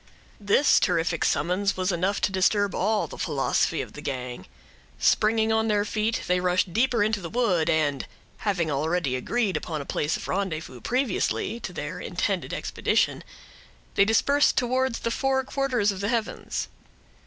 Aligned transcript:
This 0.39 0.79
terrific 0.79 1.23
summons 1.23 1.77
was 1.77 1.91
enough 1.91 2.19
to 2.21 2.31
disturb 2.31 2.73
all 2.73 3.05
the 3.05 3.19
philosophy 3.19 3.83
of 3.83 3.93
the 3.93 4.01
gang. 4.01 4.47
Springing 4.97 5.51
on 5.51 5.67
their 5.67 5.85
feet, 5.85 6.23
they 6.25 6.39
rushed 6.39 6.73
deeper 6.73 7.03
into 7.03 7.21
the 7.21 7.29
wood, 7.29 7.69
and 7.69 8.07
having 8.37 8.71
already 8.71 9.15
agreed 9.15 9.55
upon 9.55 9.79
a 9.79 9.85
place 9.85 10.17
of 10.17 10.27
rendezvous 10.27 10.81
previously 10.81 11.59
to 11.59 11.71
their 11.71 11.99
intended 11.99 12.51
expedition, 12.51 13.23
they 13.93 14.03
dispersed 14.03 14.57
towards 14.57 15.01
the 15.01 15.11
four 15.11 15.43
quarters 15.43 15.91
of 15.91 15.99
the 15.99 16.09
heavens. 16.09 16.67